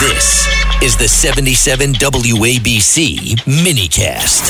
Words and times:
This 0.00 0.48
is 0.82 0.96
the 0.96 1.06
77 1.06 1.92
WABC 1.92 3.36
minicast. 3.42 4.48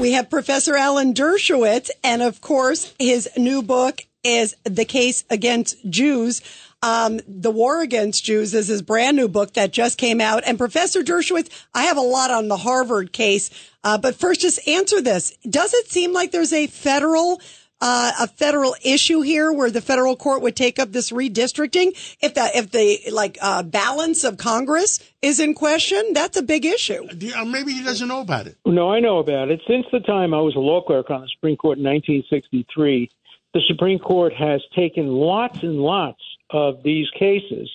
We 0.00 0.14
have 0.14 0.30
Professor 0.30 0.74
Alan 0.74 1.14
Dershowitz, 1.14 1.90
and 2.02 2.22
of 2.22 2.40
course, 2.40 2.92
his 2.98 3.28
new 3.36 3.62
book 3.62 4.00
is 4.24 4.56
The 4.64 4.84
Case 4.84 5.22
Against 5.30 5.88
Jews. 5.88 6.42
Um, 6.82 7.20
the 7.28 7.52
War 7.52 7.82
Against 7.82 8.24
Jews 8.24 8.52
is 8.52 8.66
his 8.66 8.82
brand 8.82 9.16
new 9.16 9.28
book 9.28 9.52
that 9.52 9.72
just 9.72 9.96
came 9.96 10.20
out. 10.20 10.42
And 10.44 10.58
Professor 10.58 11.04
Dershowitz, 11.04 11.48
I 11.72 11.84
have 11.84 11.96
a 11.96 12.00
lot 12.00 12.32
on 12.32 12.48
the 12.48 12.56
Harvard 12.56 13.12
case, 13.12 13.48
uh, 13.84 13.96
but 13.96 14.16
first, 14.16 14.40
just 14.40 14.66
answer 14.66 15.00
this: 15.00 15.36
Does 15.48 15.72
it 15.72 15.88
seem 15.88 16.12
like 16.12 16.32
there's 16.32 16.52
a 16.52 16.66
federal 16.66 17.40
uh, 17.82 18.12
a 18.20 18.28
federal 18.28 18.76
issue 18.84 19.22
here 19.22 19.52
where 19.52 19.70
the 19.70 19.80
federal 19.80 20.14
court 20.14 20.40
would 20.40 20.54
take 20.54 20.78
up 20.78 20.92
this 20.92 21.10
redistricting 21.10 21.88
if 22.20 22.32
the 22.34 22.50
if 22.56 22.70
the 22.70 23.00
like 23.10 23.36
uh, 23.42 23.64
balance 23.64 24.22
of 24.22 24.38
Congress 24.38 25.00
is 25.20 25.40
in 25.40 25.52
question. 25.52 26.12
That's 26.12 26.36
a 26.36 26.42
big 26.42 26.64
issue. 26.64 27.08
Uh, 27.36 27.44
maybe 27.44 27.72
he 27.72 27.82
doesn't 27.82 28.06
know 28.06 28.20
about 28.20 28.46
it. 28.46 28.56
No, 28.64 28.92
I 28.92 29.00
know 29.00 29.18
about 29.18 29.50
it. 29.50 29.60
Since 29.66 29.86
the 29.90 29.98
time 29.98 30.32
I 30.32 30.40
was 30.40 30.54
a 30.54 30.60
law 30.60 30.80
clerk 30.80 31.10
on 31.10 31.22
the 31.22 31.28
Supreme 31.34 31.56
Court 31.56 31.78
in 31.78 31.84
1963, 31.84 33.10
the 33.52 33.60
Supreme 33.66 33.98
Court 33.98 34.32
has 34.32 34.62
taken 34.76 35.08
lots 35.08 35.58
and 35.62 35.80
lots 35.80 36.22
of 36.50 36.84
these 36.84 37.08
cases. 37.18 37.68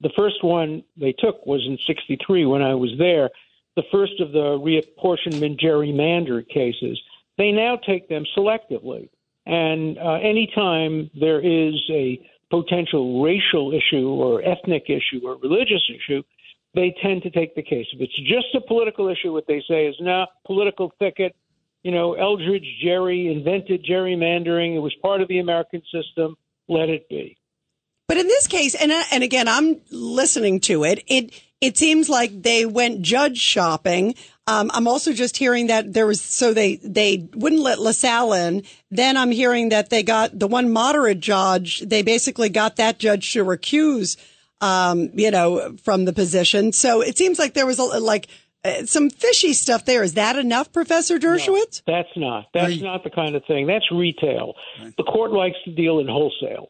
The 0.00 0.10
first 0.16 0.44
one 0.44 0.84
they 0.96 1.12
took 1.18 1.44
was 1.44 1.64
in 1.66 1.76
63 1.84 2.46
when 2.46 2.62
I 2.62 2.74
was 2.74 2.90
there. 2.96 3.30
The 3.74 3.82
first 3.90 4.20
of 4.20 4.30
the 4.30 4.56
reapportionment 4.56 5.60
gerrymander 5.60 6.48
cases. 6.48 7.00
They 7.36 7.50
now 7.52 7.76
take 7.76 8.08
them 8.08 8.24
selectively. 8.36 9.08
And 9.48 9.96
uh, 9.98 10.18
anytime 10.22 11.10
there 11.18 11.40
is 11.40 11.74
a 11.90 12.20
potential 12.50 13.22
racial 13.22 13.72
issue 13.72 14.08
or 14.08 14.42
ethnic 14.44 14.84
issue 14.88 15.24
or 15.24 15.36
religious 15.36 15.82
issue, 15.88 16.22
they 16.74 16.94
tend 17.02 17.22
to 17.22 17.30
take 17.30 17.54
the 17.54 17.62
case. 17.62 17.86
If 17.94 18.00
it's 18.02 18.16
just 18.18 18.54
a 18.54 18.60
political 18.60 19.08
issue, 19.08 19.32
what 19.32 19.46
they 19.48 19.62
say 19.66 19.86
is, 19.86 19.96
no, 20.00 20.10
nah, 20.10 20.26
political 20.46 20.92
thicket. 20.98 21.34
You 21.82 21.92
know, 21.92 22.14
Elbridge 22.14 22.66
Gerry 22.82 23.32
invented 23.32 23.86
gerrymandering. 23.88 24.76
It 24.76 24.80
was 24.80 24.94
part 25.00 25.22
of 25.22 25.28
the 25.28 25.38
American 25.38 25.80
system. 25.90 26.36
Let 26.68 26.90
it 26.90 27.08
be. 27.08 27.38
But 28.06 28.18
in 28.18 28.26
this 28.26 28.46
case, 28.46 28.74
and 28.74 28.92
uh, 28.92 29.02
and 29.12 29.22
again, 29.22 29.48
I'm 29.48 29.80
listening 29.90 30.60
to 30.60 30.84
it. 30.84 31.04
It 31.06 31.42
it 31.60 31.76
seems 31.76 32.08
like 32.08 32.42
they 32.42 32.66
went 32.66 33.02
judge 33.02 33.38
shopping. 33.38 34.14
Um, 34.48 34.70
I'm 34.72 34.88
also 34.88 35.12
just 35.12 35.36
hearing 35.36 35.66
that 35.66 35.92
there 35.92 36.06
was 36.06 36.22
so 36.22 36.54
they 36.54 36.76
they 36.76 37.28
wouldn't 37.34 37.60
let 37.60 37.78
LaSalle 37.78 38.32
in. 38.32 38.62
Then 38.90 39.18
I'm 39.18 39.30
hearing 39.30 39.68
that 39.68 39.90
they 39.90 40.02
got 40.02 40.38
the 40.38 40.48
one 40.48 40.72
moderate 40.72 41.20
judge. 41.20 41.80
They 41.80 42.00
basically 42.00 42.48
got 42.48 42.76
that 42.76 42.98
judge 42.98 43.30
to 43.34 43.44
recuse, 43.44 44.16
um, 44.62 45.10
you 45.12 45.30
know, 45.30 45.76
from 45.84 46.06
the 46.06 46.14
position. 46.14 46.72
So 46.72 47.02
it 47.02 47.18
seems 47.18 47.38
like 47.38 47.52
there 47.52 47.66
was 47.66 47.78
a, 47.78 47.84
like 47.84 48.28
uh, 48.64 48.86
some 48.86 49.10
fishy 49.10 49.52
stuff 49.52 49.84
there. 49.84 50.02
Is 50.02 50.14
that 50.14 50.36
enough, 50.36 50.72
Professor 50.72 51.18
Dershowitz? 51.18 51.82
No, 51.86 51.94
that's 51.94 52.16
not. 52.16 52.46
That's 52.54 52.68
right. 52.68 52.80
not 52.82 53.04
the 53.04 53.10
kind 53.10 53.36
of 53.36 53.44
thing. 53.44 53.66
That's 53.66 53.92
retail. 53.92 54.54
Right. 54.80 54.96
The 54.96 55.04
court 55.04 55.32
likes 55.32 55.58
to 55.66 55.72
deal 55.72 55.98
in 55.98 56.08
wholesale. 56.08 56.68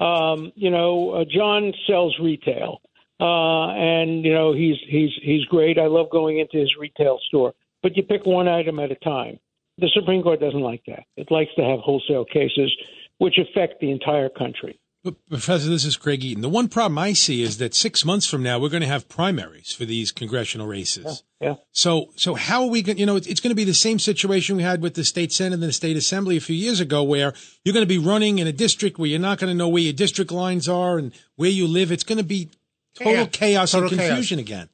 Um, 0.00 0.50
you 0.56 0.70
know, 0.70 1.10
uh, 1.10 1.24
John 1.24 1.72
sells 1.86 2.18
retail. 2.20 2.80
Uh, 3.22 3.68
and 3.68 4.24
you 4.24 4.34
know 4.34 4.52
he's 4.52 4.78
he's 4.88 5.10
he's 5.22 5.44
great. 5.44 5.78
I 5.78 5.86
love 5.86 6.10
going 6.10 6.40
into 6.40 6.58
his 6.58 6.74
retail 6.76 7.20
store, 7.28 7.54
but 7.80 7.96
you 7.96 8.02
pick 8.02 8.26
one 8.26 8.48
item 8.48 8.80
at 8.80 8.90
a 8.90 8.96
time. 8.96 9.38
The 9.78 9.88
Supreme 9.94 10.24
Court 10.24 10.40
doesn't 10.40 10.60
like 10.60 10.82
that. 10.88 11.04
It 11.16 11.30
likes 11.30 11.52
to 11.54 11.62
have 11.62 11.78
wholesale 11.78 12.24
cases, 12.24 12.74
which 13.18 13.38
affect 13.38 13.80
the 13.80 13.92
entire 13.92 14.28
country. 14.28 14.80
But 15.04 15.14
Professor, 15.28 15.68
this 15.68 15.84
is 15.84 15.96
Craig 15.96 16.24
Eaton. 16.24 16.42
The 16.42 16.48
one 16.48 16.68
problem 16.68 16.98
I 16.98 17.12
see 17.12 17.42
is 17.42 17.58
that 17.58 17.74
six 17.74 18.04
months 18.04 18.26
from 18.26 18.42
now 18.42 18.58
we're 18.58 18.68
going 18.68 18.82
to 18.82 18.88
have 18.88 19.08
primaries 19.08 19.72
for 19.72 19.84
these 19.84 20.10
congressional 20.12 20.66
races. 20.66 21.24
Yeah. 21.40 21.48
yeah. 21.48 21.54
So, 21.72 22.12
so 22.16 22.34
how 22.34 22.62
are 22.62 22.68
we 22.68 22.82
going? 22.82 22.98
You 22.98 23.06
know, 23.06 23.16
it's 23.16 23.40
going 23.40 23.50
to 23.50 23.56
be 23.56 23.64
the 23.64 23.74
same 23.74 24.00
situation 24.00 24.56
we 24.56 24.62
had 24.64 24.80
with 24.80 24.94
the 24.94 25.04
state 25.04 25.32
senate 25.32 25.54
and 25.54 25.62
the 25.62 25.72
state 25.72 25.96
assembly 25.96 26.36
a 26.36 26.40
few 26.40 26.56
years 26.56 26.80
ago, 26.80 27.02
where 27.02 27.34
you're 27.64 27.72
going 27.72 27.86
to 27.86 27.88
be 27.88 27.98
running 27.98 28.38
in 28.38 28.48
a 28.48 28.52
district 28.52 28.98
where 28.98 29.08
you're 29.08 29.20
not 29.20 29.38
going 29.38 29.50
to 29.50 29.56
know 29.56 29.68
where 29.68 29.82
your 29.82 29.92
district 29.92 30.30
lines 30.30 30.68
are 30.68 30.98
and 30.98 31.12
where 31.36 31.50
you 31.50 31.68
live. 31.68 31.90
It's 31.90 32.04
going 32.04 32.18
to 32.18 32.24
be 32.24 32.50
total 32.94 33.12
yeah, 33.12 33.26
chaos 33.26 33.72
total 33.72 33.90
and 33.90 33.98
confusion 33.98 34.38
chaos. 34.38 34.46
again. 34.46 34.68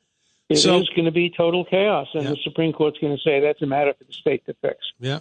It 0.48 0.56
so, 0.56 0.78
is 0.78 0.88
going 0.90 1.04
to 1.04 1.12
be 1.12 1.30
total 1.36 1.64
chaos, 1.64 2.08
and 2.14 2.24
yeah. 2.24 2.30
the 2.30 2.38
Supreme 2.42 2.72
Court's 2.72 2.98
going 2.98 3.14
to 3.14 3.22
say 3.22 3.40
that's 3.40 3.60
a 3.60 3.66
matter 3.66 3.92
for 3.98 4.04
the 4.04 4.12
state 4.12 4.46
to 4.46 4.54
fix. 4.62 4.78
Yeah. 4.98 5.18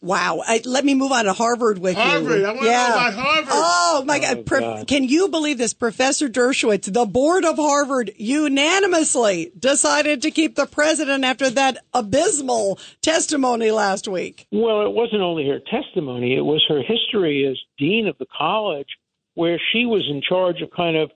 Wow. 0.00 0.42
I, 0.46 0.62
let 0.64 0.84
me 0.84 0.94
move 0.94 1.12
on 1.12 1.24
to 1.26 1.32
Harvard 1.32 1.78
with 1.78 1.96
Harvard. 1.96 2.40
you. 2.40 2.46
I 2.46 2.50
want 2.50 2.62
to 2.62 2.66
yeah. 2.66 2.88
know 2.88 2.94
about 2.94 3.14
Harvard. 3.14 3.48
Oh, 3.52 4.04
my 4.06 4.18
oh, 4.18 4.42
God. 4.42 4.46
God. 4.46 4.86
Can 4.86 5.04
you 5.04 5.28
believe 5.28 5.58
this? 5.58 5.74
Professor 5.74 6.28
Dershowitz, 6.28 6.92
the 6.92 7.06
board 7.06 7.44
of 7.44 7.56
Harvard 7.56 8.12
unanimously 8.16 9.52
decided 9.58 10.22
to 10.22 10.30
keep 10.30 10.56
the 10.56 10.66
president 10.66 11.24
after 11.24 11.50
that 11.50 11.78
abysmal 11.92 12.78
testimony 13.02 13.70
last 13.70 14.08
week. 14.08 14.46
Well, 14.50 14.86
it 14.86 14.92
wasn't 14.92 15.22
only 15.22 15.46
her 15.48 15.58
testimony, 15.58 16.36
it 16.36 16.44
was 16.44 16.64
her 16.68 16.82
history 16.82 17.46
as 17.50 17.58
dean 17.78 18.08
of 18.08 18.16
the 18.18 18.26
college, 18.36 18.88
where 19.34 19.60
she 19.72 19.84
was 19.84 20.06
in 20.10 20.22
charge 20.26 20.62
of 20.62 20.70
kind 20.70 20.96
of 20.96 21.10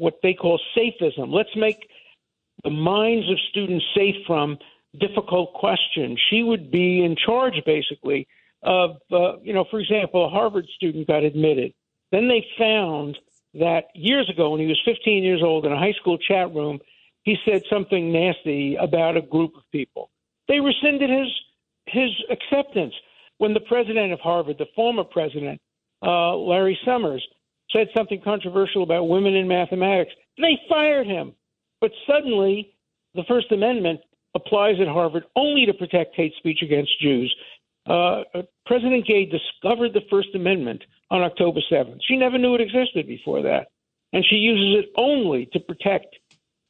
what 0.00 0.14
they 0.22 0.32
call 0.32 0.58
safism. 0.76 1.32
Let's 1.32 1.54
make 1.54 1.86
the 2.64 2.70
minds 2.70 3.30
of 3.30 3.36
students 3.50 3.84
safe 3.94 4.16
from 4.26 4.58
difficult 4.98 5.52
questions. 5.52 6.18
She 6.30 6.42
would 6.42 6.70
be 6.70 7.04
in 7.04 7.16
charge, 7.16 7.54
basically, 7.66 8.26
of, 8.62 8.96
uh, 9.12 9.38
you 9.42 9.52
know, 9.52 9.66
for 9.70 9.78
example, 9.78 10.24
a 10.24 10.30
Harvard 10.30 10.66
student 10.74 11.06
got 11.06 11.22
admitted. 11.22 11.74
Then 12.12 12.28
they 12.28 12.44
found 12.58 13.18
that 13.54 13.84
years 13.94 14.28
ago, 14.30 14.50
when 14.50 14.60
he 14.60 14.66
was 14.66 14.80
15 14.84 15.22
years 15.22 15.42
old 15.44 15.66
in 15.66 15.72
a 15.72 15.78
high 15.78 15.94
school 16.00 16.16
chat 16.16 16.52
room, 16.54 16.78
he 17.22 17.36
said 17.44 17.62
something 17.70 18.10
nasty 18.10 18.76
about 18.76 19.18
a 19.18 19.22
group 19.22 19.54
of 19.54 19.62
people. 19.70 20.10
They 20.48 20.60
rescinded 20.60 21.10
his 21.10 21.28
his 21.86 22.10
acceptance 22.30 22.94
when 23.38 23.52
the 23.52 23.60
president 23.60 24.12
of 24.12 24.20
Harvard, 24.20 24.56
the 24.58 24.66
former 24.76 25.04
president, 25.04 25.60
uh, 26.02 26.36
Larry 26.36 26.78
Summers, 26.84 27.26
said 27.72 27.88
something 27.96 28.20
controversial 28.22 28.82
about 28.82 29.08
women 29.08 29.34
in 29.34 29.48
mathematics. 29.48 30.12
They 30.38 30.58
fired 30.68 31.06
him. 31.06 31.34
But 31.80 31.92
suddenly, 32.06 32.74
the 33.14 33.24
First 33.28 33.52
Amendment 33.52 34.00
applies 34.34 34.80
at 34.80 34.88
Harvard 34.88 35.24
only 35.36 35.66
to 35.66 35.74
protect 35.74 36.14
hate 36.14 36.34
speech 36.36 36.62
against 36.62 37.00
Jews. 37.00 37.34
Uh, 37.86 38.22
President 38.66 39.06
Gay 39.06 39.24
discovered 39.24 39.92
the 39.92 40.02
First 40.10 40.28
Amendment 40.34 40.82
on 41.10 41.22
October 41.22 41.60
7th. 41.70 41.98
She 42.06 42.16
never 42.16 42.38
knew 42.38 42.54
it 42.54 42.60
existed 42.60 43.06
before 43.06 43.42
that. 43.42 43.68
And 44.12 44.24
she 44.24 44.36
uses 44.36 44.84
it 44.84 44.92
only 44.96 45.46
to 45.52 45.60
protect 45.60 46.16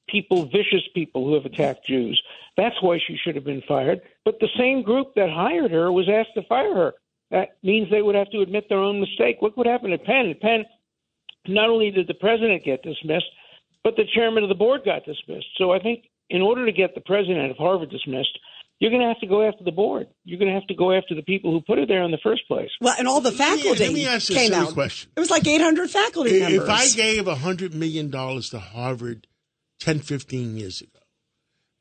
people, 0.09 0.47
vicious 0.47 0.87
people 0.95 1.27
who 1.27 1.35
have 1.35 1.45
attacked 1.45 1.87
Jews. 1.87 2.21
That's 2.57 2.81
why 2.83 2.99
she 3.07 3.17
should 3.17 3.35
have 3.35 3.45
been 3.45 3.63
fired. 3.67 4.01
But 4.25 4.39
the 4.41 4.49
same 4.59 4.83
group 4.83 5.15
that 5.17 5.31
hired 5.31 5.71
her 5.71 5.93
was 5.93 6.09
asked 6.09 6.35
to 6.35 6.43
fire 6.49 6.75
her. 6.75 6.93
That 7.31 7.57
means 7.63 7.91
they 7.91 8.03
would 8.03 8.17
have 8.17 8.31
to 8.31 8.41
admit 8.41 8.69
their 8.69 8.79
own 8.79 9.01
mistake. 9.01 9.39
Look 9.41 9.57
what 9.57 9.67
happened 9.67 9.93
at 9.93 10.05
Penn. 10.05 10.35
Penn, 10.41 10.65
not 11.47 11.69
only 11.69 11.91
did 11.91 12.07
the 12.07 12.15
president 12.15 12.65
get 12.65 12.83
dismissed, 12.83 13.31
but 13.83 13.97
the 13.97 14.05
chairman 14.15 14.43
of 14.43 14.49
the 14.49 14.55
board 14.55 14.83
got 14.85 15.05
dismissed. 15.05 15.47
So 15.57 15.73
I 15.73 15.79
think 15.81 16.05
in 16.29 16.43
order 16.43 16.67
to 16.67 16.73
get 16.73 16.95
the 16.95 17.01
president 17.01 17.51
of 17.51 17.57
Harvard 17.57 17.91
dismissed, 17.91 18.39
you're 18.79 18.91
going 18.91 19.03
to 19.03 19.09
have 19.09 19.21
to 19.21 19.27
go 19.27 19.47
after 19.47 19.63
the 19.63 19.73
board. 19.73 20.09
You're 20.25 20.39
going 20.39 20.49
to 20.49 20.55
have 20.55 20.67
to 20.69 20.75
go 20.75 20.93
after 20.93 21.15
the 21.15 21.23
people 21.23 21.53
who 21.53 21.61
put 21.61 21.79
it 21.79 21.87
there 21.89 22.03
in 22.03 22.11
the 22.11 22.19
first 22.23 22.49
place. 22.49 22.71
Well, 22.81 22.95
and 22.99 23.07
all 23.07 23.21
the 23.21 23.33
faculty 23.33 23.69
let 23.69 23.79
me, 23.79 23.87
let 23.87 23.95
me 23.95 24.07
ask 24.07 24.33
came 24.33 24.53
a 24.53 24.57
out. 24.57 24.73
Question. 24.73 25.11
It 25.15 25.21
was 25.21 25.31
like 25.31 25.47
800 25.47 25.91
faculty 25.91 26.31
if, 26.31 26.41
members. 26.41 26.63
If 26.63 26.69
I 26.69 26.89
gave 26.89 27.25
$100 27.25 27.75
million 27.75 28.11
to 28.11 28.59
Harvard 28.59 29.27
10, 29.81 29.99
15 29.99 30.57
years 30.57 30.81
ago, 30.81 30.91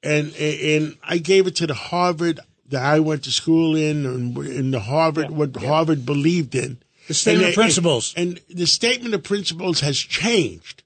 and 0.01 0.33
and 0.35 0.95
I 1.03 1.17
gave 1.17 1.47
it 1.47 1.57
to 1.57 1.67
the 1.67 1.73
Harvard 1.73 2.39
that 2.67 2.83
I 2.83 2.99
went 2.99 3.23
to 3.23 3.31
school 3.31 3.75
in, 3.75 4.05
and 4.05 4.37
in 4.37 4.71
the 4.71 4.79
Harvard 4.79 5.29
yeah. 5.29 5.35
what 5.35 5.61
yeah. 5.61 5.67
Harvard 5.67 6.05
believed 6.05 6.55
in, 6.55 6.81
the 7.09 7.15
statement 7.15 7.45
and, 7.45 7.49
of 7.49 7.55
principles. 7.55 8.13
And, 8.15 8.39
and 8.47 8.57
the 8.57 8.67
statement 8.67 9.15
of 9.15 9.23
principles 9.23 9.79
has 9.81 9.97
changed. 9.97 10.83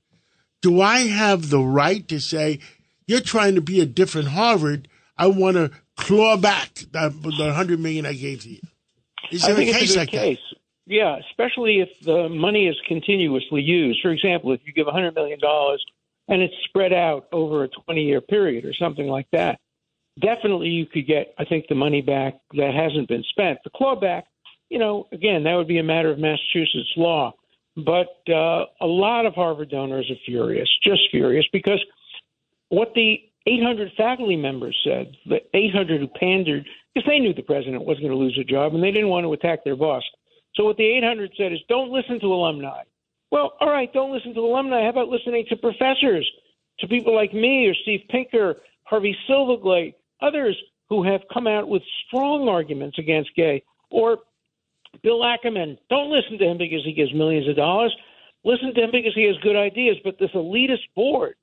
Do 0.61 0.79
I 0.79 0.99
have 0.99 1.49
the 1.49 1.59
right 1.59 2.07
to 2.07 2.19
say, 2.19 2.59
you're 3.05 3.19
trying 3.19 3.55
to 3.55 3.61
be 3.61 3.81
a 3.81 3.85
different 3.85 4.29
Harvard? 4.29 4.87
I 5.17 5.27
want 5.27 5.57
to 5.57 5.71
claw 5.97 6.37
back 6.37 6.75
the, 6.75 7.09
the 7.09 7.43
100 7.43 7.79
million 7.79 8.05
I 8.05 8.13
gave 8.13 8.43
to 8.43 8.49
you. 8.49 8.61
Is 9.31 9.41
there 9.41 9.51
I 9.51 9.55
think 9.55 9.69
a 9.71 9.73
case 9.73 9.83
it's 9.83 9.95
a 9.95 9.99
like 9.99 10.09
case. 10.09 10.39
that? 10.49 10.57
Yeah, 10.85 11.17
especially 11.29 11.81
if 11.81 11.89
the 12.05 12.29
money 12.29 12.67
is 12.67 12.75
continuously 12.87 13.61
used. 13.61 13.99
For 14.01 14.11
example, 14.11 14.53
if 14.53 14.61
you 14.65 14.71
give 14.71 14.87
$100 14.87 15.13
million 15.15 15.39
and 16.29 16.41
it's 16.41 16.53
spread 16.69 16.93
out 16.93 17.27
over 17.33 17.65
a 17.65 17.67
20 17.67 18.01
year 18.01 18.21
period 18.21 18.63
or 18.63 18.73
something 18.73 19.07
like 19.07 19.27
that, 19.33 19.59
definitely 20.21 20.69
you 20.69 20.85
could 20.85 21.05
get, 21.05 21.33
I 21.37 21.43
think, 21.43 21.67
the 21.67 21.75
money 21.75 22.01
back 22.01 22.35
that 22.53 22.73
hasn't 22.73 23.09
been 23.09 23.23
spent. 23.23 23.59
The 23.65 23.71
clawback 23.71 24.23
you 24.73 24.79
know, 24.79 25.05
again, 25.11 25.43
that 25.43 25.53
would 25.53 25.67
be 25.67 25.77
a 25.77 25.83
matter 25.83 26.09
of 26.09 26.17
Massachusetts 26.17 26.93
law. 26.97 27.31
But 27.77 28.17
uh, 28.27 28.65
a 28.81 28.87
lot 28.87 29.27
of 29.27 29.35
Harvard 29.35 29.69
donors 29.69 30.09
are 30.09 30.17
furious, 30.25 30.67
just 30.83 31.01
furious, 31.11 31.45
because 31.53 31.79
what 32.69 32.91
the 32.95 33.19
800 33.45 33.91
faculty 33.95 34.35
members 34.35 34.75
said, 34.83 35.15
the 35.27 35.41
800 35.53 36.01
who 36.01 36.07
pandered, 36.07 36.65
because 36.91 37.07
they 37.07 37.19
knew 37.19 37.35
the 37.35 37.43
president 37.43 37.85
wasn't 37.85 38.07
going 38.07 38.17
to 38.17 38.17
lose 38.17 38.37
a 38.41 38.43
job 38.43 38.73
and 38.73 38.83
they 38.83 38.89
didn't 38.89 39.09
want 39.09 39.25
to 39.25 39.33
attack 39.33 39.63
their 39.63 39.75
boss. 39.75 40.01
So 40.55 40.63
what 40.63 40.77
the 40.77 40.97
800 40.97 41.33
said 41.37 41.53
is 41.53 41.59
don't 41.69 41.91
listen 41.91 42.19
to 42.21 42.33
alumni. 42.33 42.81
Well, 43.29 43.53
all 43.59 43.69
right, 43.69 43.93
don't 43.93 44.11
listen 44.11 44.33
to 44.33 44.39
alumni. 44.39 44.81
How 44.81 44.89
about 44.89 45.09
listening 45.09 45.45
to 45.49 45.55
professors 45.55 46.27
to 46.79 46.87
people 46.87 47.13
like 47.13 47.31
me 47.31 47.67
or 47.67 47.75
Steve 47.75 48.01
Pinker, 48.09 48.55
Harvey 48.85 49.15
Silverglate, 49.29 49.93
others 50.19 50.57
who 50.89 51.03
have 51.03 51.21
come 51.31 51.45
out 51.45 51.67
with 51.67 51.83
strong 52.07 52.47
arguments 52.49 52.97
against 52.97 53.35
gay, 53.35 53.63
or 53.91 54.17
Bill 55.01 55.21
Ackman. 55.21 55.77
Don't 55.89 56.11
listen 56.11 56.37
to 56.37 56.45
him 56.45 56.57
because 56.57 56.83
he 56.83 56.93
gives 56.93 57.13
millions 57.13 57.47
of 57.47 57.55
dollars. 57.55 57.95
Listen 58.43 58.73
to 58.73 58.83
him 58.83 58.91
because 58.91 59.13
he 59.15 59.23
has 59.23 59.35
good 59.41 59.55
ideas. 59.55 59.97
But 60.03 60.19
this 60.19 60.31
elitist 60.35 60.83
board, 60.95 61.35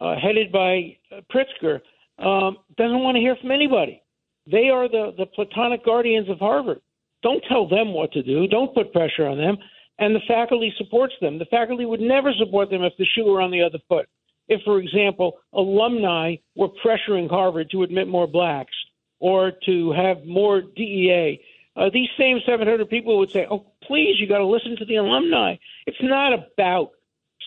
uh, 0.00 0.14
headed 0.16 0.52
by 0.52 0.96
uh, 1.12 1.20
Pritzker, 1.32 1.80
um, 2.18 2.58
doesn't 2.76 3.02
want 3.02 3.16
to 3.16 3.20
hear 3.20 3.36
from 3.36 3.50
anybody. 3.50 4.02
They 4.50 4.68
are 4.70 4.88
the, 4.88 5.12
the 5.16 5.26
platonic 5.26 5.84
guardians 5.84 6.28
of 6.28 6.38
Harvard. 6.38 6.80
Don't 7.22 7.44
tell 7.48 7.68
them 7.68 7.92
what 7.92 8.12
to 8.12 8.22
do. 8.22 8.46
Don't 8.46 8.74
put 8.74 8.92
pressure 8.92 9.26
on 9.26 9.38
them. 9.38 9.56
And 9.98 10.14
the 10.14 10.20
faculty 10.28 10.72
supports 10.78 11.14
them. 11.20 11.38
The 11.38 11.46
faculty 11.46 11.84
would 11.84 12.00
never 12.00 12.32
support 12.38 12.70
them 12.70 12.82
if 12.82 12.92
the 12.98 13.04
shoe 13.04 13.24
were 13.24 13.40
on 13.40 13.50
the 13.50 13.62
other 13.62 13.78
foot. 13.88 14.08
If, 14.46 14.62
for 14.62 14.78
example, 14.78 15.38
alumni 15.52 16.36
were 16.54 16.68
pressuring 16.84 17.28
Harvard 17.28 17.70
to 17.70 17.82
admit 17.82 18.08
more 18.08 18.26
blacks 18.26 18.74
or 19.18 19.52
to 19.66 19.92
have 19.92 20.24
more 20.24 20.62
DEI, 20.62 21.40
uh, 21.78 21.90
these 21.92 22.08
same 22.18 22.40
700 22.44 22.88
people 22.90 23.18
would 23.18 23.30
say, 23.30 23.46
"Oh, 23.48 23.64
please, 23.82 24.18
you 24.18 24.26
got 24.26 24.38
to 24.38 24.46
listen 24.46 24.76
to 24.76 24.84
the 24.84 24.96
alumni." 24.96 25.56
It's 25.86 26.02
not 26.02 26.32
about 26.32 26.90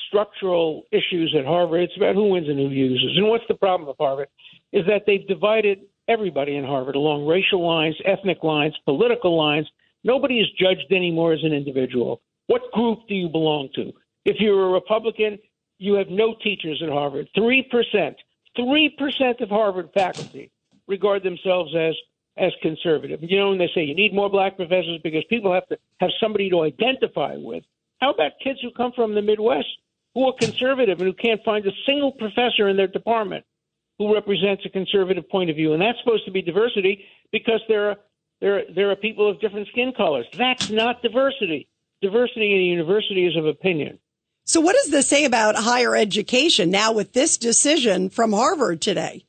structural 0.07 0.83
issues 0.91 1.35
at 1.37 1.45
Harvard. 1.45 1.81
It's 1.81 1.97
about 1.97 2.15
who 2.15 2.29
wins 2.29 2.47
and 2.47 2.57
who 2.57 2.67
loses. 2.67 3.17
And 3.17 3.27
what's 3.27 3.43
the 3.47 3.55
problem 3.55 3.87
with 3.87 3.97
Harvard 3.99 4.29
is 4.71 4.85
that 4.87 5.03
they've 5.05 5.27
divided 5.27 5.79
everybody 6.07 6.55
in 6.55 6.63
Harvard 6.63 6.95
along 6.95 7.25
racial 7.25 7.65
lines, 7.65 7.95
ethnic 8.05 8.43
lines, 8.43 8.77
political 8.85 9.37
lines. 9.37 9.69
Nobody 10.03 10.39
is 10.39 10.47
judged 10.57 10.91
anymore 10.91 11.33
as 11.33 11.43
an 11.43 11.53
individual. 11.53 12.21
What 12.47 12.71
group 12.71 12.99
do 13.07 13.15
you 13.15 13.29
belong 13.29 13.69
to? 13.75 13.93
If 14.25 14.37
you're 14.39 14.69
a 14.69 14.71
Republican, 14.71 15.39
you 15.77 15.95
have 15.95 16.09
no 16.09 16.35
teachers 16.43 16.81
at 16.83 16.89
Harvard. 16.89 17.27
3%, 17.37 18.15
3% 18.57 19.41
of 19.41 19.49
Harvard 19.49 19.89
faculty 19.93 20.51
regard 20.87 21.23
themselves 21.23 21.73
as 21.75 21.95
as 22.41 22.51
conservative. 22.61 23.19
You 23.21 23.37
know, 23.37 23.49
when 23.49 23.59
they 23.59 23.69
say 23.73 23.83
you 23.83 23.95
need 23.95 24.13
more 24.13 24.29
black 24.29 24.57
professors 24.57 24.99
because 25.03 25.23
people 25.29 25.53
have 25.53 25.67
to 25.67 25.77
have 25.99 26.09
somebody 26.19 26.49
to 26.49 26.63
identify 26.63 27.35
with. 27.37 27.63
How 28.01 28.11
about 28.11 28.31
kids 28.43 28.59
who 28.61 28.71
come 28.71 28.91
from 28.93 29.13
the 29.13 29.21
Midwest 29.21 29.67
who 30.15 30.27
are 30.27 30.33
conservative 30.33 30.99
and 30.99 31.07
who 31.07 31.13
can't 31.13 31.43
find 31.43 31.65
a 31.65 31.71
single 31.85 32.11
professor 32.11 32.67
in 32.67 32.75
their 32.75 32.87
department 32.87 33.45
who 33.99 34.13
represents 34.13 34.65
a 34.65 34.69
conservative 34.69 35.29
point 35.29 35.51
of 35.51 35.55
view? 35.55 35.73
And 35.73 35.81
that's 35.81 35.99
supposed 36.03 36.25
to 36.25 36.31
be 36.31 36.41
diversity 36.41 37.05
because 37.31 37.61
there 37.67 37.91
are 37.91 37.95
there 38.41 38.63
there 38.73 38.89
are 38.89 38.95
people 38.95 39.29
of 39.29 39.39
different 39.39 39.67
skin 39.67 39.93
colors. 39.95 40.25
That's 40.35 40.71
not 40.71 41.03
diversity. 41.03 41.67
Diversity 42.01 42.53
in 42.55 42.59
a 42.59 42.63
university 42.63 43.27
is 43.27 43.37
of 43.37 43.45
opinion. 43.45 43.99
So, 44.45 44.59
what 44.59 44.75
does 44.75 44.89
this 44.89 45.07
say 45.07 45.25
about 45.25 45.55
higher 45.55 45.95
education 45.95 46.71
now 46.71 46.91
with 46.91 47.13
this 47.13 47.37
decision 47.37 48.09
from 48.09 48.33
Harvard 48.33 48.81
today? 48.81 49.25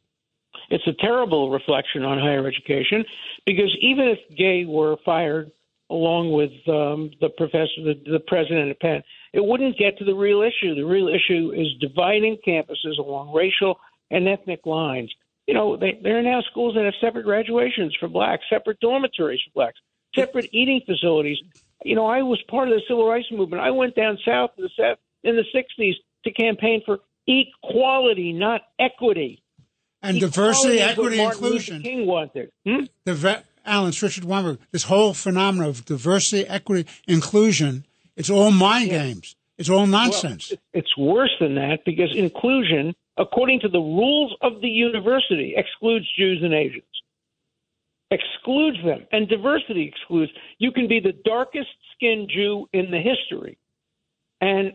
It's 0.72 0.86
a 0.86 0.94
terrible 0.94 1.50
reflection 1.50 2.02
on 2.02 2.18
higher 2.18 2.46
education 2.46 3.04
because 3.44 3.76
even 3.82 4.08
if 4.08 4.18
Gay 4.34 4.64
were 4.64 4.96
fired 5.04 5.52
along 5.90 6.32
with 6.32 6.50
um, 6.66 7.10
the 7.20 7.28
professor, 7.36 7.84
the, 7.84 8.00
the 8.10 8.20
president 8.26 8.70
of 8.70 8.78
Penn, 8.80 9.02
it 9.34 9.44
wouldn't 9.44 9.76
get 9.76 9.98
to 9.98 10.04
the 10.06 10.14
real 10.14 10.40
issue. 10.40 10.74
The 10.74 10.86
real 10.86 11.08
issue 11.08 11.52
is 11.54 11.66
dividing 11.78 12.38
campuses 12.46 12.98
along 12.98 13.34
racial 13.34 13.78
and 14.10 14.26
ethnic 14.26 14.64
lines. 14.64 15.12
You 15.46 15.52
know, 15.52 15.76
they, 15.76 16.00
there 16.02 16.18
are 16.18 16.22
now 16.22 16.40
schools 16.50 16.74
that 16.74 16.86
have 16.86 16.94
separate 17.02 17.24
graduations 17.24 17.94
for 18.00 18.08
blacks, 18.08 18.44
separate 18.48 18.80
dormitories 18.80 19.40
for 19.44 19.50
blacks, 19.52 19.78
separate 20.14 20.48
eating 20.52 20.80
facilities. 20.86 21.36
You 21.84 21.96
know, 21.96 22.06
I 22.06 22.22
was 22.22 22.40
part 22.48 22.68
of 22.68 22.74
the 22.74 22.82
civil 22.88 23.06
rights 23.06 23.28
movement. 23.30 23.60
I 23.60 23.72
went 23.72 23.94
down 23.94 24.16
south 24.24 24.52
in 24.56 24.64
the, 24.64 24.96
in 25.22 25.36
the 25.36 25.44
60s 25.54 25.96
to 26.24 26.32
campaign 26.32 26.80
for 26.86 27.00
equality, 27.26 28.32
not 28.32 28.62
equity 28.80 29.41
and 30.02 30.20
diversity, 30.20 30.80
equity, 30.80 31.20
inclusion. 31.20 31.82
King 31.82 32.06
wanted. 32.06 32.50
Hmm? 32.66 32.84
The 33.04 33.42
Alan 33.64 33.92
Richard 34.02 34.24
Weinberg. 34.24 34.58
This 34.72 34.84
whole 34.84 35.14
phenomenon 35.14 35.68
of 35.68 35.84
diversity, 35.84 36.46
equity, 36.48 36.88
inclusion. 37.06 37.84
It's 38.16 38.30
all 38.30 38.50
mind 38.50 38.88
yeah. 38.88 39.04
games. 39.04 39.36
It's 39.58 39.70
all 39.70 39.86
nonsense. 39.86 40.50
Well, 40.50 40.58
it's 40.74 40.96
worse 40.96 41.34
than 41.40 41.54
that 41.54 41.80
because 41.84 42.14
inclusion, 42.16 42.94
according 43.16 43.60
to 43.60 43.68
the 43.68 43.78
rules 43.78 44.34
of 44.40 44.60
the 44.60 44.68
university, 44.68 45.54
excludes 45.56 46.06
Jews 46.18 46.40
and 46.42 46.52
Asians. 46.52 46.82
Excludes 48.10 48.78
them, 48.84 49.06
and 49.12 49.28
diversity 49.28 49.88
excludes. 49.88 50.32
You 50.58 50.72
can 50.72 50.86
be 50.88 51.00
the 51.00 51.14
darkest 51.24 51.70
skinned 51.94 52.28
Jew 52.28 52.66
in 52.72 52.90
the 52.90 53.00
history, 53.00 53.56
and 54.40 54.72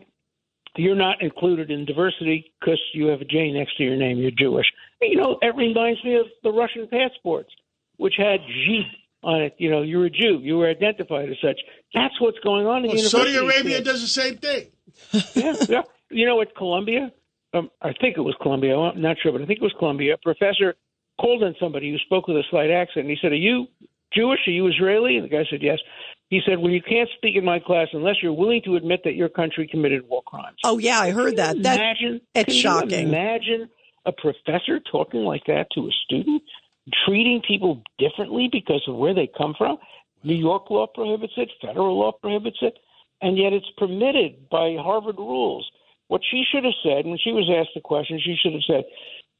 you're 0.75 0.95
not 0.95 1.21
included 1.21 1.71
in 1.71 1.85
diversity 1.85 2.51
because 2.59 2.81
you 2.93 3.07
have 3.07 3.21
a 3.21 3.25
J 3.25 3.51
next 3.51 3.77
to 3.77 3.83
your 3.83 3.95
name. 3.95 4.17
You're 4.17 4.31
Jewish. 4.31 4.65
You 5.01 5.17
know, 5.17 5.37
it 5.41 5.55
reminds 5.55 6.03
me 6.03 6.15
of 6.15 6.25
the 6.43 6.51
Russian 6.51 6.87
passports, 6.87 7.49
which 7.97 8.15
had 8.17 8.39
G 8.47 8.83
on 9.23 9.41
it. 9.41 9.55
You 9.57 9.71
know, 9.71 9.81
you're 9.81 10.05
a 10.05 10.09
Jew. 10.09 10.39
You 10.41 10.57
were 10.57 10.69
identified 10.69 11.29
as 11.29 11.37
such. 11.41 11.59
That's 11.93 12.19
what's 12.19 12.39
going 12.39 12.65
on 12.65 12.85
in 12.85 12.91
well, 12.91 12.99
Saudi 12.99 13.35
Arabia 13.35 13.81
does 13.81 14.01
the 14.01 14.07
same 14.07 14.37
thing. 14.37 14.67
yeah, 15.35 15.55
yeah. 15.67 15.81
You 16.09 16.25
know, 16.25 16.41
at 16.41 16.55
Columbia, 16.55 17.11
um, 17.53 17.69
I 17.81 17.93
think 17.99 18.17
it 18.17 18.21
was 18.21 18.35
Columbia. 18.41 18.77
I'm 18.77 19.01
not 19.01 19.17
sure, 19.21 19.31
but 19.31 19.41
I 19.41 19.45
think 19.45 19.59
it 19.59 19.63
was 19.63 19.75
Columbia. 19.77 20.15
A 20.15 20.17
professor 20.17 20.75
called 21.19 21.43
on 21.43 21.55
somebody 21.59 21.91
who 21.91 21.97
spoke 21.99 22.27
with 22.27 22.37
a 22.37 22.43
slight 22.49 22.69
accent, 22.71 23.05
and 23.05 23.09
he 23.09 23.17
said, 23.21 23.31
"Are 23.31 23.35
you 23.35 23.67
Jewish? 24.13 24.39
Are 24.47 24.51
you 24.51 24.67
Israeli?" 24.67 25.17
And 25.17 25.25
the 25.25 25.29
guy 25.29 25.45
said, 25.49 25.61
"Yes." 25.61 25.79
He 26.29 26.41
said, 26.45 26.59
"Well, 26.59 26.71
you 26.71 26.81
can't 26.81 27.09
speak 27.15 27.35
in 27.37 27.45
my 27.45 27.59
class 27.59 27.87
unless 27.93 28.15
you're 28.21 28.33
willing 28.33 28.61
to 28.63 28.75
admit 28.75 29.01
that 29.05 29.15
your 29.15 29.29
country 29.29 29.67
committed 29.67 30.07
war 30.09 30.21
crimes." 30.23 30.57
Oh 30.63 30.77
yeah, 30.77 30.99
I 30.99 31.11
heard 31.11 31.37
that. 31.37 31.61
That 31.63 31.77
imagine 31.77 32.21
it's 32.35 32.53
shocking. 32.53 33.07
imagine 33.07 33.69
a 34.05 34.11
professor 34.11 34.79
talking 34.91 35.23
like 35.23 35.45
that 35.47 35.67
to 35.75 35.87
a 35.87 35.91
student, 36.05 36.41
treating 37.05 37.41
people 37.47 37.81
differently 37.97 38.49
because 38.51 38.83
of 38.87 38.95
where 38.95 39.13
they 39.13 39.27
come 39.37 39.53
from. 39.57 39.77
New 40.23 40.35
York 40.35 40.69
law 40.69 40.87
prohibits 40.87 41.33
it, 41.37 41.49
federal 41.61 41.97
law 41.97 42.11
prohibits 42.11 42.57
it, 42.61 42.77
and 43.21 43.37
yet 43.37 43.53
it's 43.53 43.69
permitted 43.77 44.49
by 44.49 44.75
Harvard 44.79 45.17
rules. 45.17 45.69
What 46.07 46.21
she 46.29 46.43
should 46.49 46.63
have 46.63 46.73
said 46.83 47.05
when 47.05 47.17
she 47.17 47.31
was 47.31 47.49
asked 47.49 47.75
the 47.75 47.81
question, 47.81 48.19
she 48.19 48.35
should 48.41 48.53
have 48.53 48.63
said, 48.65 48.83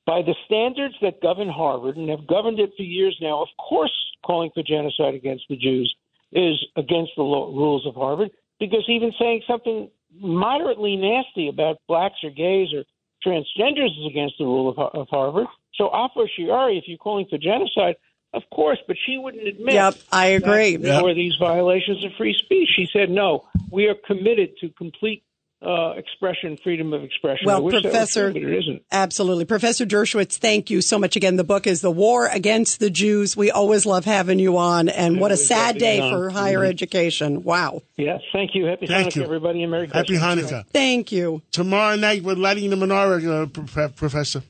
by 0.06 0.22
the 0.22 0.36
standards 0.46 0.96
that 1.02 1.22
govern 1.22 1.50
Harvard 1.50 1.98
and 1.98 2.10
have 2.10 2.28
governed 2.28 2.60
it 2.60 2.72
for 2.78 2.84
years 2.84 3.18
now, 3.22 3.42
of 3.42 3.50
course, 3.58 3.92
calling 4.26 4.52
for 4.54 4.64
genocide 4.64 5.16
against 5.16 5.46
the 5.50 5.58
Jews 5.58 5.94
is 6.32 6.64
against 6.76 7.12
the 7.16 7.24
law, 7.24 7.48
rules 7.48 7.86
of 7.86 7.96
Harvard 7.96 8.32
because 8.60 8.84
even 8.88 9.12
saying 9.20 9.44
something 9.48 9.90
moderately 10.20 10.96
nasty 10.96 11.48
about 11.48 11.78
blacks 11.88 12.18
or 12.24 12.30
gays 12.30 12.70
or 12.74 12.84
transgenders 13.26 13.92
is 14.00 14.08
against 14.10 14.36
the 14.40 14.46
rule 14.46 14.70
of, 14.70 14.78
of 14.78 15.08
Harvard. 15.10 15.48
So, 15.76 15.90
a 15.90 16.10
fortiori, 16.14 16.78
if 16.78 16.86
you're 16.88 16.98
calling 16.98 17.28
for 17.30 17.38
genocide, 17.38 17.96
of 18.34 18.44
course, 18.52 18.80
but 18.88 18.98
she 19.06 19.18
wouldn't 19.18 19.48
admit. 19.48 19.76
Yep, 19.76 19.96
I 20.12 20.28
agree. 20.28 20.78
Yep. 20.78 21.04
were 21.04 21.14
these 21.14 21.36
violations 21.40 22.04
of 22.04 22.12
free 22.18 22.36
speech. 22.38 22.70
She 22.76 22.88
said, 22.92 23.10
"No, 23.10 23.48
we 23.72 23.86
are 23.88 23.96
committed 23.96 24.58
to 24.60 24.70
complete 24.70 25.24
uh, 25.62 25.94
expression, 25.98 26.58
freedom 26.64 26.94
of 26.94 27.04
expression. 27.04 27.46
Well, 27.46 27.68
Professor, 27.68 28.32
true, 28.32 28.42
it 28.42 28.58
isn't. 28.60 28.84
Absolutely. 28.92 29.46
Professor 29.46 29.86
Dershowitz, 29.86 30.38
thank 30.38 30.70
you 30.70 30.82
so 30.82 31.00
much 31.00 31.16
again. 31.16 31.36
The 31.36 31.44
book 31.44 31.66
is 31.66 31.82
The 31.82 31.92
War 31.92 32.28
Against 32.28 32.80
the 32.80 32.90
Jews. 32.90 33.36
We 33.36 33.50
always 33.50 33.86
love 33.86 34.06
having 34.06 34.40
you 34.40 34.58
on, 34.58 34.90
and 34.90 35.16
yeah, 35.16 35.22
what 35.22 35.32
a 35.32 35.38
sad 35.38 35.78
day 35.78 36.00
for 36.00 36.30
higher 36.30 36.60
mm-hmm. 36.60 36.70
education. 36.70 37.44
Wow. 37.44 37.82
Yes, 37.96 38.22
thank 38.32 38.54
you. 38.54 38.66
Happy 38.66 38.88
thank 38.88 39.14
Hanukkah, 39.14 39.16
you. 39.16 39.24
everybody, 39.24 39.64
and 39.64 39.72
Merry 39.72 39.88
Happy 39.88 40.18
Christmas. 40.18 40.52
Hanukkah. 40.52 40.68
Thank 40.68 41.12
you. 41.12 41.42
Tomorrow 41.52 41.96
night, 41.96 42.24
we're 42.24 42.36
lighting 42.36 42.70
the 42.70 42.76
menorah, 42.76 43.78
uh, 43.78 43.88
Professor. 43.90 44.44